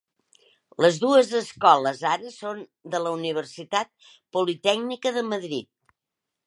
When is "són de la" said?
2.37-3.13